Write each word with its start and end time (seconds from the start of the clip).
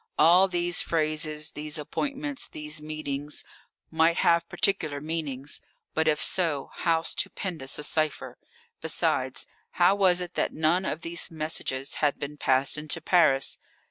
All 0.17 0.47
these 0.47 0.81
phrases, 0.81 1.51
these 1.51 1.77
appointments, 1.77 2.47
these 2.47 2.81
meetings, 2.81 3.43
might 3.91 4.17
have 4.17 4.49
particular 4.49 4.99
meanings. 4.99 5.61
But 5.93 6.07
if 6.07 6.19
so, 6.19 6.71
how 6.73 7.03
stupendous 7.03 7.77
a 7.77 7.83
cipher! 7.83 8.39
Besides, 8.81 9.45
how 9.73 9.93
was 9.93 10.19
it 10.19 10.33
that 10.33 10.53
none 10.53 10.85
of 10.85 11.01
these 11.03 11.29
messages 11.29 11.97
had 12.01 12.17
been 12.17 12.37
passed 12.37 12.79
into 12.79 12.99
Paris? 12.99 13.59